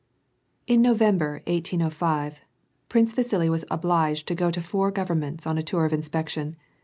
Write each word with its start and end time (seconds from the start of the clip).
In 0.65 0.81
November, 0.81 1.43
1805, 1.45 2.41
Prince 2.89 3.13
Vasili 3.13 3.51
was 3.51 3.65
obliged 3.69 4.27
to 4.29 4.35
gp 4.35 4.53
to 4.53 4.61
four 4.63 4.89
governments 4.89 5.45
on 5.45 5.59
a 5.59 5.61
tour 5.63 5.85
of 5.85 5.93
inspection. 5.93 6.55